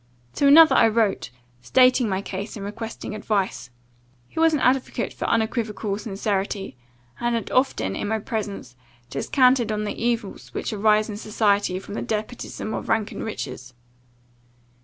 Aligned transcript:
"To 0.33 0.47
another 0.47 0.73
I 0.75 0.87
wrote, 0.87 1.29
stating 1.61 2.09
my 2.09 2.23
case, 2.23 2.55
and 2.55 2.65
requesting 2.65 3.13
advice. 3.13 3.69
He 4.27 4.39
was 4.39 4.51
an 4.51 4.59
advocate 4.59 5.13
for 5.13 5.25
unequivocal 5.29 5.95
sincerity; 5.99 6.75
and 7.19 7.35
had 7.35 7.51
often, 7.51 7.95
in 7.95 8.07
my 8.07 8.17
presence, 8.17 8.75
descanted 9.11 9.71
on 9.71 9.83
the 9.83 9.93
evils 10.03 10.55
which 10.55 10.73
arise 10.73 11.07
in 11.07 11.17
society 11.17 11.77
from 11.77 11.93
the 11.93 12.01
despotism 12.01 12.73
of 12.73 12.89
rank 12.89 13.11
and 13.11 13.23
riches. 13.23 13.75